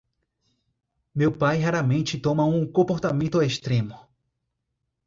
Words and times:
Meu 1.13 1.31
pai 1.31 1.59
raramente 1.59 2.17
toma 2.17 2.43
um 2.43 2.65
comportamento 2.77 3.39
extremo. 3.39 3.95